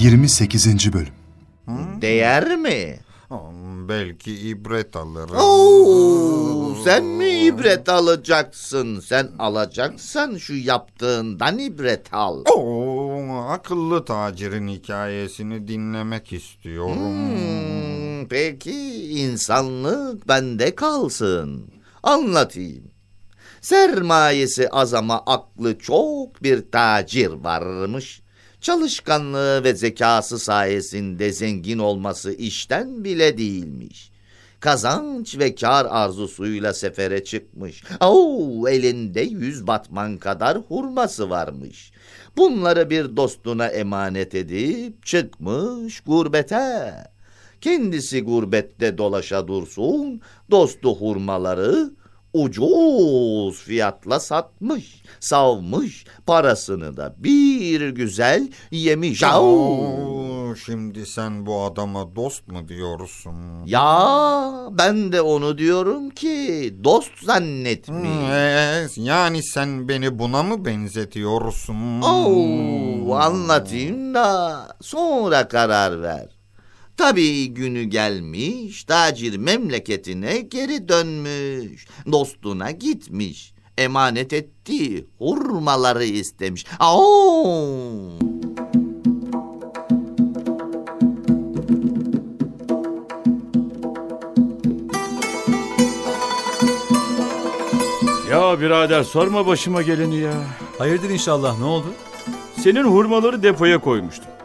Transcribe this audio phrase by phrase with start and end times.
[0.00, 0.92] 28.
[0.92, 1.12] Bölüm
[2.02, 2.98] Değer mi?
[3.28, 5.36] Hmm, Belki ibret alırım.
[5.36, 9.00] Oo, sen mi ibret alacaksın?
[9.00, 12.44] Sen alacaksan şu yaptığından ibret al.
[12.56, 16.96] Oo, akıllı tacirin hikayesini dinlemek istiyorum.
[16.96, 21.70] Hmm, peki insanlık bende kalsın.
[22.02, 22.84] Anlatayım.
[23.60, 28.19] Sermayesi az ama aklı çok bir tacir varmış.
[28.60, 34.10] Çalışkanlığı ve zekası sayesinde zengin olması işten bile değilmiş.
[34.60, 37.84] Kazanç ve kar arzusuyla sefere çıkmış.
[38.00, 41.92] Oo, elinde yüz batman kadar hurması varmış.
[42.36, 46.94] Bunları bir dostuna emanet edip çıkmış gurbete.
[47.60, 51.90] Kendisi gurbette dolaşa dursun, dostu hurmaları
[52.32, 59.22] ucuz fiyatla satmış, savmış, parasını da bir güzel yemiş.
[59.22, 63.66] Oo, şimdi sen bu adama dost mu diyorsun?
[63.66, 64.08] Ya
[64.70, 68.10] ben de onu diyorum ki dost zannetmiş.
[68.10, 72.02] Hmm, yani sen beni buna mı benzetiyorsun?
[72.02, 76.39] Oo, anlatayım da sonra karar ver.
[77.00, 86.66] Tabii günü gelmiş, tacir memleketine geri dönmüş, dostuna gitmiş, emanet ettiği hurmaları istemiş.
[86.80, 88.18] Oo!
[98.30, 100.34] Ya birader sorma başıma geleni ya.
[100.78, 101.86] Hayırdır inşallah ne oldu?
[102.62, 104.39] Senin hurmaları depoya koymuştum.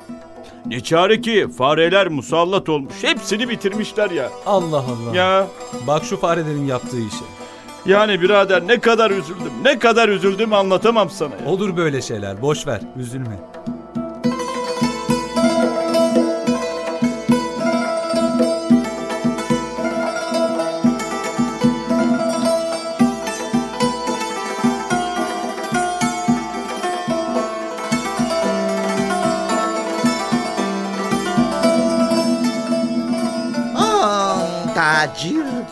[0.67, 2.93] Ne çare ki fareler musallat olmuş.
[3.01, 4.29] Hepsini bitirmişler ya.
[4.45, 5.15] Allah Allah.
[5.15, 5.47] Ya
[5.87, 7.25] Bak şu farelerin yaptığı işe.
[7.85, 9.51] yani birader ne kadar üzüldüm.
[9.63, 11.49] Ne kadar üzüldüm anlatamam sana ya.
[11.51, 13.39] Olur böyle şeyler boş ver üzülme.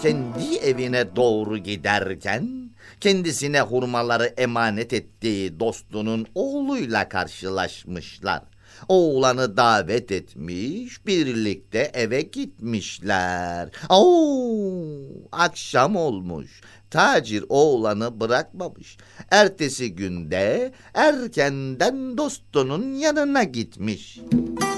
[0.04, 2.70] Kendi evine doğru giderken
[3.02, 8.42] kendisine hurmaları emanet ettiği dostunun oğluyla karşılaşmışlar.
[8.88, 13.70] Oğlanı davet etmiş, birlikte eve gitmişler.
[13.90, 14.94] Oo,
[15.32, 16.62] akşam olmuş.
[16.90, 18.98] Tacir oğlanı bırakmamış.
[19.32, 24.20] Ertesi günde erkenden dostunun yanına gitmiş.
[24.20, 24.73] Allah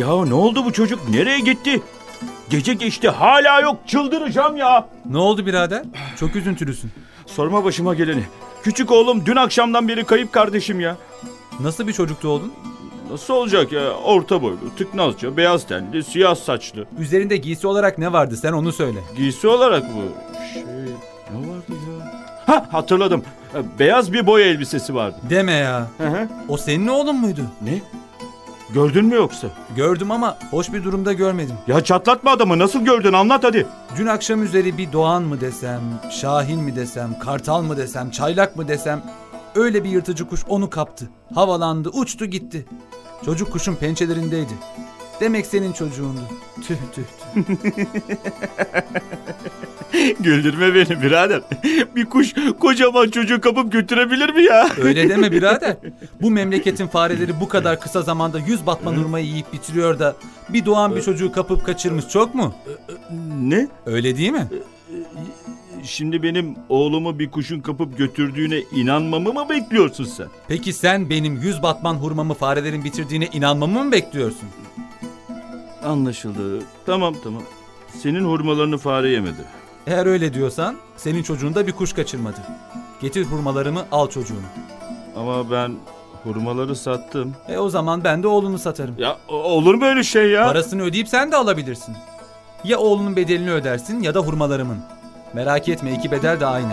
[0.00, 1.08] Ya ne oldu bu çocuk?
[1.08, 1.82] Nereye gitti?
[2.50, 4.88] Gece geçti hala yok çıldıracağım ya.
[5.10, 5.82] Ne oldu birader?
[6.20, 6.90] Çok üzüntülüsün.
[7.26, 8.22] Sorma başıma geleni.
[8.62, 10.96] Küçük oğlum dün akşamdan beri kayıp kardeşim ya.
[11.60, 12.52] Nasıl bir çocuktu oğlun?
[13.10, 13.90] Nasıl olacak ya?
[13.92, 16.86] Orta boylu, tıknazca, beyaz tenli, siyah saçlı.
[16.98, 18.98] Üzerinde giysi olarak ne vardı sen onu söyle.
[19.16, 20.02] Giysi olarak bu.
[20.54, 22.12] Şey, ne vardı ya?
[22.46, 23.22] Ha hatırladım.
[23.78, 25.16] Beyaz bir boy elbisesi vardı.
[25.30, 25.86] Deme ya.
[25.98, 26.28] Hı hı.
[26.48, 27.42] O senin oğlun muydu?
[27.62, 27.80] Ne?
[28.74, 29.48] Gördün mü yoksa?
[29.76, 31.54] Gördüm ama hoş bir durumda görmedim.
[31.66, 33.66] Ya çatlatma adamı nasıl gördün anlat hadi.
[33.96, 38.68] Dün akşam üzeri bir doğan mı desem, şahin mi desem, kartal mı desem, çaylak mı
[38.68, 39.02] desem
[39.54, 41.08] öyle bir yırtıcı kuş onu kaptı.
[41.34, 42.66] Havalandı, uçtu gitti.
[43.24, 44.52] Çocuk kuşun pençelerindeydi.
[45.20, 46.20] Demek senin çocuğundu.
[46.66, 47.02] Tüh tüh
[47.34, 47.44] tüh.
[50.20, 51.42] Güldürme beni birader.
[51.96, 54.68] Bir kuş kocaman çocuğu kapıp götürebilir mi ya?
[54.82, 55.76] Öyle deme birader.
[56.22, 60.16] Bu memleketin fareleri bu kadar kısa zamanda yüz batman hurmayı yiyip bitiriyor da
[60.48, 62.54] bir doğan bir çocuğu kapıp kaçırmış çok mu?
[63.40, 63.68] Ne?
[63.86, 64.46] Öyle değil mi?
[65.82, 70.26] Şimdi benim oğlumu bir kuşun kapıp götürdüğüne inanmamı mı bekliyorsun sen?
[70.48, 74.48] Peki sen benim yüz batman hurmamı farelerin bitirdiğine inanmamı mı bekliyorsun?
[75.84, 76.62] Anlaşıldı.
[76.86, 77.42] Tamam tamam.
[78.02, 79.44] Senin hurmalarını fare yemedi.
[79.86, 82.40] Eğer öyle diyorsan senin çocuğun da bir kuş kaçırmadı.
[83.00, 84.38] Getir hurmalarımı al çocuğunu.
[85.16, 85.72] Ama ben
[86.24, 87.34] hurmaları sattım.
[87.48, 88.94] E o zaman ben de oğlunu satarım.
[88.98, 90.44] Ya o- olur mu öyle şey ya?
[90.46, 91.96] Parasını ödeyip sen de alabilirsin.
[92.64, 94.78] Ya oğlunun bedelini ödersin ya da hurmalarımın.
[95.34, 96.72] Merak etme iki bedel de aynı.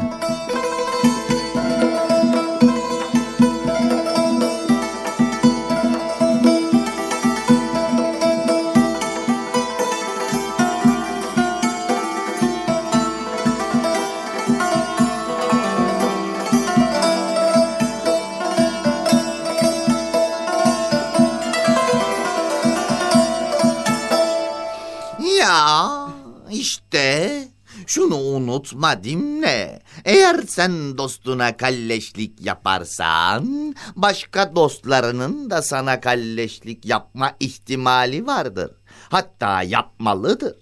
[26.60, 27.44] İşte
[27.88, 29.82] şunu unut unutma dinle.
[30.06, 38.72] Eğer sen dostuna kalleşlik yaparsan, başka dostlarının da sana kalleşlik yapma ihtimali vardır.
[39.10, 40.56] Hatta yapmalıdır.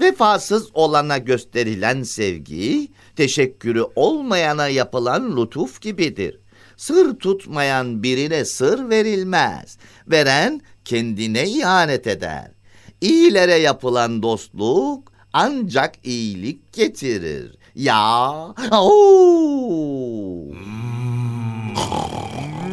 [0.00, 6.40] Vefasız olana gösterilen sevgi, teşekkürü olmayana yapılan lütuf gibidir.
[6.76, 9.78] Sır tutmayan birine sır verilmez.
[10.06, 12.50] Veren kendine ihanet eder.
[13.00, 17.56] İyilere yapılan dostluk ancak iyilik getirir.
[17.74, 18.30] Ya,
[18.72, 20.46] oo.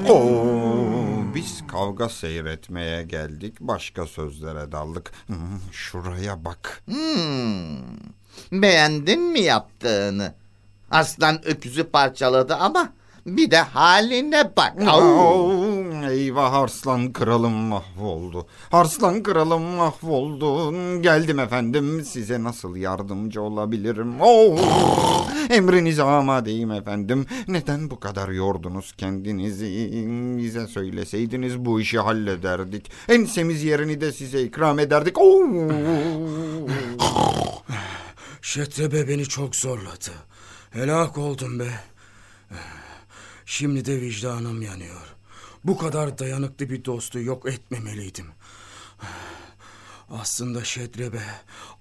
[0.09, 3.53] Oo, biz kavga seyretmeye geldik.
[3.59, 5.11] Başka sözlere daldık.
[5.27, 5.37] Hmm,
[5.71, 6.83] Şuraya bak.
[6.85, 7.77] Hmm.
[8.51, 10.33] Beğendin mi yaptığını?
[10.91, 12.89] Aslan öküzü parçaladı ama
[13.25, 14.73] bir de haline bak.
[14.93, 15.51] Oo,
[16.11, 18.47] eyvah Arslan kralım mahvoldu.
[18.71, 20.71] Arslan kralım mahvoldu.
[21.01, 24.21] Geldim efendim size nasıl yardımcı olabilirim?
[24.21, 24.57] Oo,
[25.49, 27.25] emrinize amadeyim efendim.
[27.47, 29.67] Neden bu kadar yordunuz kendinizi?
[30.37, 32.91] Bize söyleseydiniz bu işi hallederdik.
[33.09, 35.17] Ensemiz yerini de size ikram ederdik.
[35.17, 35.67] Oo.
[38.41, 40.11] Şetrebe beni çok zorladı.
[40.71, 41.67] Helak oldum be.
[43.45, 45.16] Şimdi de vicdanım yanıyor.
[45.67, 48.25] Bu kadar dayanıklı bir dostu yok etmemeliydim.
[50.09, 51.21] Aslında Şetrebe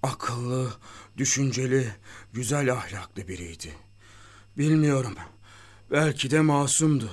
[0.03, 0.69] akıllı,
[1.17, 1.87] düşünceli,
[2.33, 3.73] güzel ahlaklı biriydi.
[4.59, 5.15] Bilmiyorum.
[5.91, 7.11] Belki de masumdu.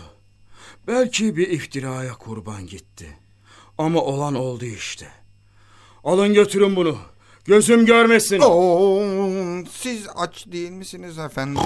[0.88, 3.18] Belki bir iftiraya kurban gitti.
[3.78, 5.08] Ama olan oldu işte.
[6.04, 6.98] Alın götürün bunu.
[7.46, 8.40] Gözüm görmesin.
[8.40, 11.62] Oo, siz aç değil misiniz efendim?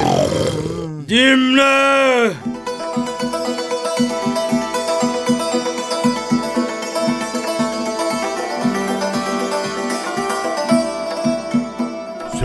[1.09, 2.33] Dimle!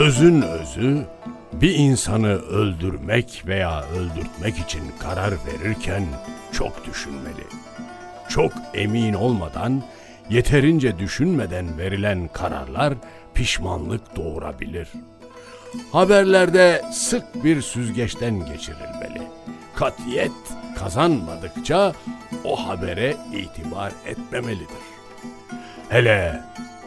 [0.02, 1.06] Sözün özü
[1.52, 6.04] bir insanı öldürmek veya öldürtmek için karar verirken
[6.52, 7.46] çok düşünmeli.
[8.28, 9.82] Çok emin olmadan,
[10.30, 12.94] yeterince düşünmeden verilen kararlar
[13.34, 14.88] pişmanlık doğurabilir.
[15.92, 19.22] Haberlerde sık bir süzgeçten geçirilmeli.
[19.76, 20.32] Katiyet
[20.78, 21.92] kazanmadıkça
[22.44, 24.82] o habere itibar etmemelidir.
[25.88, 26.40] Hele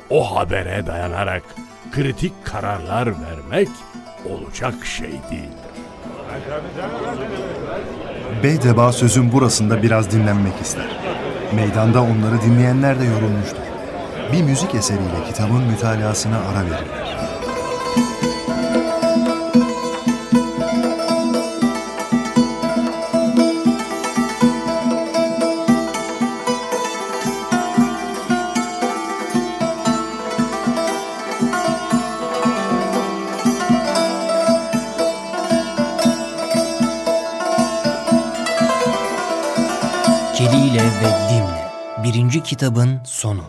[0.09, 1.43] o habere dayanarak
[1.95, 3.69] kritik kararlar vermek
[4.29, 5.65] olacak şey değildir.
[8.43, 10.85] Beydeba sözün burasında biraz dinlenmek ister.
[11.55, 13.57] Meydanda onları dinleyenler de yorulmuştur.
[14.33, 17.17] Bir müzik eseriyle kitabın mütalasına ara verirler.
[40.85, 41.65] Dimle
[42.03, 43.41] Birinci kitabın sonu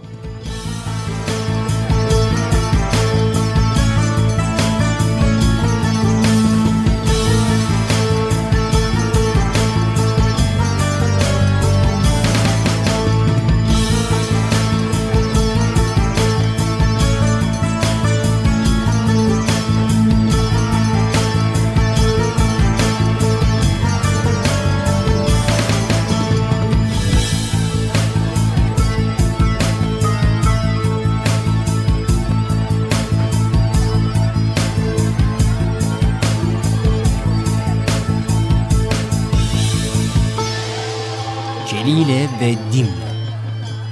[42.26, 43.12] Ve Dimle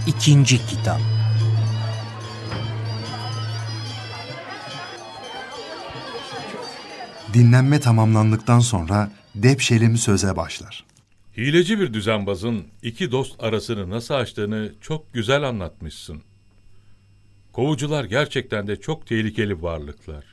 [0.06, 1.00] İkinci kitap
[7.34, 10.84] Dinlenme tamamlandıktan sonra Depşelim söze başlar.
[11.36, 16.22] Hileci bir düzenbazın iki dost arasını nasıl açtığını çok güzel anlatmışsın.
[17.52, 20.24] Kovucular gerçekten de çok tehlikeli varlıklar.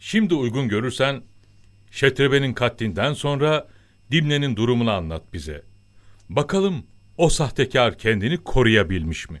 [0.00, 1.22] Şimdi uygun görürsen
[1.90, 3.68] Şetrebe'nin katlinden sonra
[4.10, 5.62] Dimne'nin durumunu anlat bize.
[6.30, 6.84] Bakalım
[7.16, 9.40] o sahtekar kendini koruyabilmiş mi?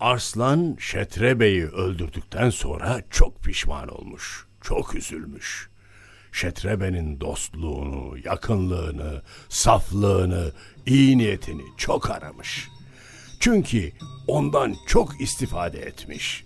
[0.00, 5.68] Arslan Şetrebe'yi öldürdükten sonra çok pişman olmuş, çok üzülmüş.
[6.32, 10.52] Şetrebe'nin dostluğunu, yakınlığını, saflığını,
[10.86, 12.68] iyi niyetini çok aramış.
[13.40, 13.92] Çünkü
[14.26, 16.44] ondan çok istifade etmiş.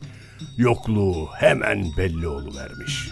[0.56, 3.08] Yokluğu hemen belli oluvermiş.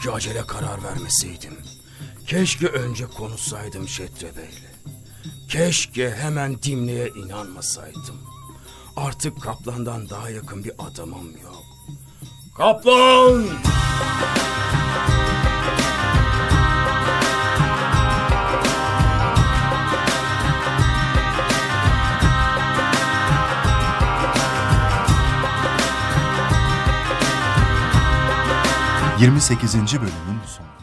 [0.00, 1.58] Keşke acele karar vermeseydim.
[2.26, 4.70] Keşke önce konuşsaydım Şetre Bey'le.
[5.48, 8.20] Keşke hemen Dimli'ye inanmasaydım.
[8.96, 11.64] Artık Kaplan'dan daha yakın bir adamım yok.
[12.56, 13.44] Kaplan!
[29.20, 29.74] ...28.
[30.00, 30.79] bölümün sonu.